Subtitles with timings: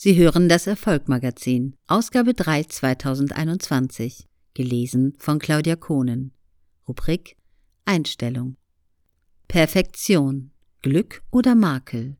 [0.00, 6.30] Sie hören das Erfolgmagazin, Ausgabe 3 2021, gelesen von Claudia Kohnen.
[6.86, 7.34] Rubrik
[7.84, 8.56] Einstellung.
[9.48, 12.16] Perfektion, Glück oder Makel.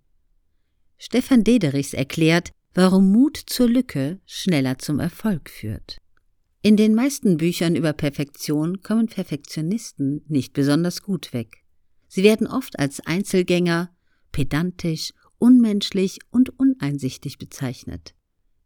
[0.96, 5.98] Stefan Dederichs erklärt, warum Mut zur Lücke schneller zum Erfolg führt.
[6.62, 11.62] In den meisten Büchern über Perfektion kommen Perfektionisten nicht besonders gut weg.
[12.08, 13.94] Sie werden oft als Einzelgänger,
[14.32, 18.14] pedantisch unmenschlich und uneinsichtig bezeichnet.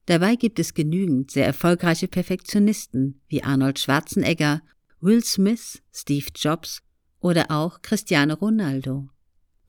[0.07, 4.63] Dabei gibt es genügend sehr erfolgreiche Perfektionisten wie Arnold Schwarzenegger,
[5.01, 6.83] Will Smith, Steve Jobs
[7.21, 9.09] oder auch Cristiano Ronaldo.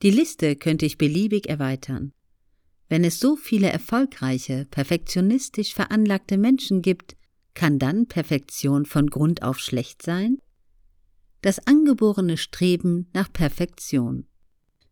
[0.02, 2.12] Die Liste könnte ich beliebig erweitern.
[2.88, 7.16] Wenn es so viele erfolgreiche, perfektionistisch veranlagte Menschen gibt,
[7.54, 10.38] kann dann Perfektion von Grund auf schlecht sein?
[11.40, 14.26] Das angeborene Streben nach Perfektion.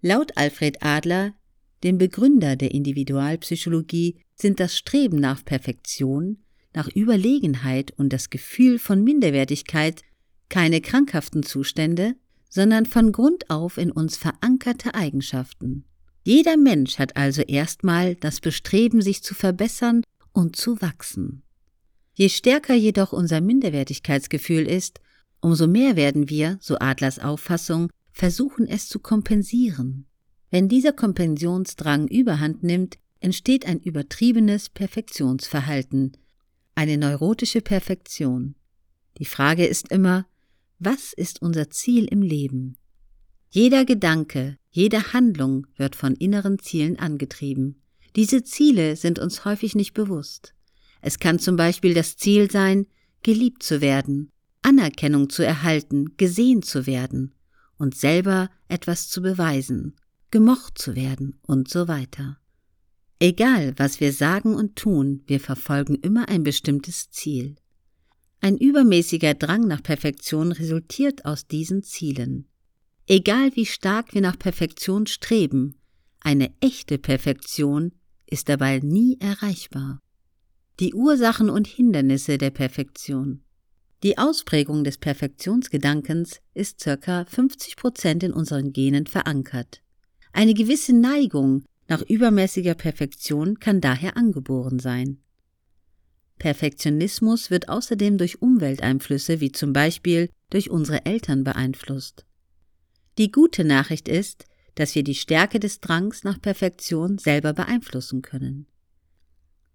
[0.00, 1.34] Laut Alfred Adler
[1.82, 6.38] dem Begründer der Individualpsychologie sind das Streben nach Perfektion,
[6.74, 10.02] nach Überlegenheit und das Gefühl von Minderwertigkeit
[10.48, 12.14] keine krankhaften Zustände,
[12.48, 15.84] sondern von Grund auf in uns verankerte Eigenschaften.
[16.24, 21.42] Jeder Mensch hat also erstmal das Bestreben, sich zu verbessern und zu wachsen.
[22.14, 25.00] Je stärker jedoch unser Minderwertigkeitsgefühl ist,
[25.40, 30.06] umso mehr werden wir, so Adlers Auffassung, versuchen es zu kompensieren.
[30.52, 36.12] Wenn dieser Kompensionsdrang überhand nimmt, entsteht ein übertriebenes Perfektionsverhalten,
[36.74, 38.54] eine neurotische Perfektion.
[39.16, 40.26] Die Frage ist immer,
[40.78, 42.76] was ist unser Ziel im Leben?
[43.48, 47.80] Jeder Gedanke, jede Handlung wird von inneren Zielen angetrieben.
[48.14, 50.52] Diese Ziele sind uns häufig nicht bewusst.
[51.00, 52.86] Es kann zum Beispiel das Ziel sein,
[53.22, 54.30] geliebt zu werden,
[54.60, 57.32] Anerkennung zu erhalten, gesehen zu werden
[57.78, 59.94] und selber etwas zu beweisen
[60.32, 62.38] gemocht zu werden und so weiter.
[63.20, 67.54] Egal, was wir sagen und tun, wir verfolgen immer ein bestimmtes Ziel.
[68.40, 72.48] Ein übermäßiger Drang nach Perfektion resultiert aus diesen Zielen.
[73.06, 75.76] Egal wie stark wir nach Perfektion streben,
[76.18, 77.92] eine echte Perfektion
[78.26, 80.00] ist dabei nie erreichbar.
[80.80, 83.44] Die Ursachen und Hindernisse der Perfektion.
[84.02, 89.82] Die Ausprägung des Perfektionsgedankens ist circa 50 Prozent in unseren Genen verankert.
[90.32, 95.18] Eine gewisse Neigung nach übermäßiger Perfektion kann daher angeboren sein.
[96.38, 102.24] Perfektionismus wird außerdem durch Umwelteinflüsse wie zum Beispiel durch unsere Eltern beeinflusst.
[103.18, 108.66] Die gute Nachricht ist, dass wir die Stärke des Drangs nach Perfektion selber beeinflussen können.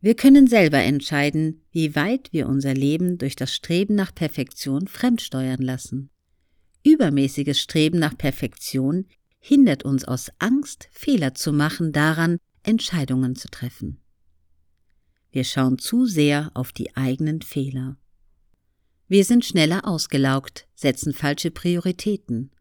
[0.01, 5.61] Wir können selber entscheiden, wie weit wir unser Leben durch das Streben nach Perfektion fremdsteuern
[5.61, 6.09] lassen.
[6.83, 9.05] Übermäßiges Streben nach Perfektion
[9.47, 14.01] hindert uns aus Angst, Fehler zu machen, daran, Entscheidungen zu treffen.
[15.31, 17.95] Wir schauen zu sehr auf die eigenen Fehler.
[19.07, 22.51] Wir sind schneller ausgelaugt, setzen falsche Prioritäten.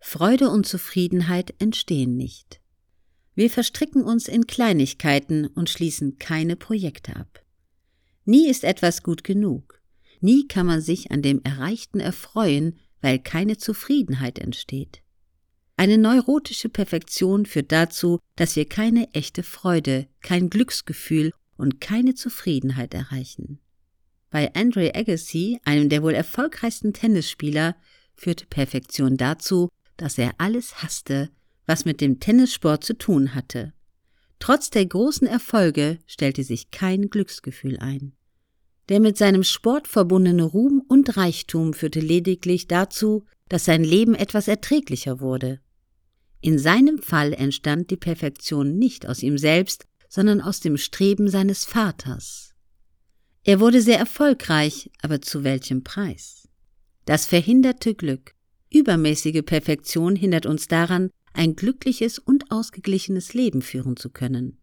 [0.00, 2.60] Freude und Zufriedenheit entstehen nicht.
[3.36, 7.44] Wir verstricken uns in Kleinigkeiten und schließen keine Projekte ab.
[8.24, 9.80] Nie ist etwas gut genug.
[10.20, 15.02] Nie kann man sich an dem Erreichten erfreuen, weil keine Zufriedenheit entsteht.
[15.78, 22.94] Eine neurotische Perfektion führt dazu, dass wir keine echte Freude, kein Glücksgefühl und keine Zufriedenheit
[22.94, 23.60] erreichen.
[24.30, 27.76] Bei Andre Agassi, einem der wohl erfolgreichsten Tennisspieler,
[28.14, 31.30] führte Perfektion dazu, dass er alles hasste,
[31.66, 33.74] was mit dem Tennissport zu tun hatte.
[34.38, 38.14] Trotz der großen Erfolge stellte sich kein Glücksgefühl ein.
[38.88, 44.48] Der mit seinem Sport verbundene Ruhm und Reichtum führte lediglich dazu, dass sein Leben etwas
[44.48, 45.60] erträglicher wurde.
[46.40, 51.64] In seinem Fall entstand die Perfektion nicht aus ihm selbst, sondern aus dem Streben seines
[51.64, 52.54] Vaters.
[53.44, 56.48] Er wurde sehr erfolgreich, aber zu welchem Preis?
[57.04, 58.34] Das verhinderte Glück.
[58.70, 64.58] Übermäßige Perfektion hindert uns daran, ein glückliches und ausgeglichenes Leben führen zu können.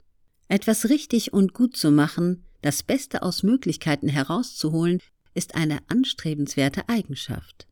[0.49, 4.99] Etwas richtig und gut zu machen, das Beste aus Möglichkeiten herauszuholen,
[5.33, 7.67] ist eine anstrebenswerte Eigenschaft.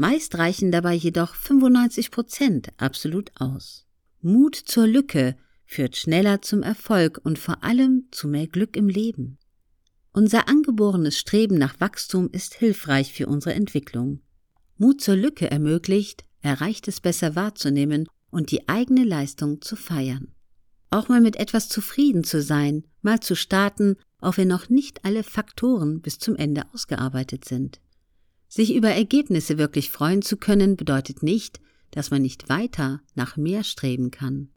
[0.00, 3.84] Meist reichen dabei jedoch 95 Prozent absolut aus.
[4.20, 5.36] Mut zur Lücke
[5.66, 9.38] führt schneller zum Erfolg und vor allem zu mehr Glück im Leben.
[10.12, 14.20] Unser angeborenes Streben nach Wachstum ist hilfreich für unsere Entwicklung.
[14.76, 20.28] Mut zur Lücke ermöglicht, Erreichtes besser wahrzunehmen und die eigene Leistung zu feiern.
[20.90, 25.24] Auch mal mit etwas zufrieden zu sein, mal zu starten, auch wenn noch nicht alle
[25.24, 27.80] Faktoren bis zum Ende ausgearbeitet sind.
[28.48, 31.60] Sich über Ergebnisse wirklich freuen zu können, bedeutet nicht,
[31.90, 34.48] dass man nicht weiter nach mehr streben kann.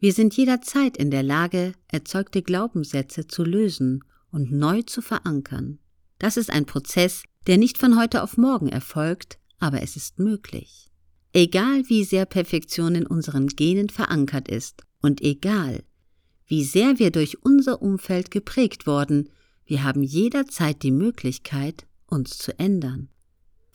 [0.00, 5.78] Wir sind jederzeit in der Lage, erzeugte Glaubenssätze zu lösen und neu zu verankern.
[6.18, 10.90] Das ist ein Prozess, der nicht von heute auf morgen erfolgt, aber es ist möglich.
[11.32, 15.82] Egal wie sehr Perfektion in unseren Genen verankert ist und egal
[16.46, 19.28] wie sehr wir durch unser Umfeld geprägt worden,
[19.66, 23.10] wir haben jederzeit die Möglichkeit, uns zu ändern.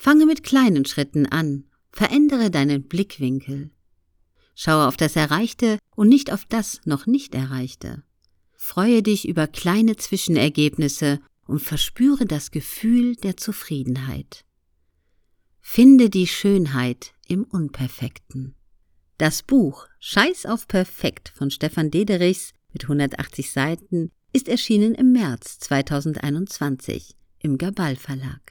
[0.04, 1.64] Fange mit kleinen Schritten an,
[1.94, 3.72] verändere deinen Blickwinkel.
[4.54, 8.04] Schaue auf das Erreichte und nicht auf das noch nicht Erreichte.
[8.58, 14.44] Freue dich über kleine Zwischenergebnisse und verspüre das Gefühl der Zufriedenheit.
[15.62, 18.56] Finde die Schönheit im Unperfekten.
[19.18, 25.60] Das Buch Scheiß auf Perfekt von Stefan Dederichs mit 180 Seiten ist erschienen im März
[25.60, 28.44] 2021 im Gabal Verlag.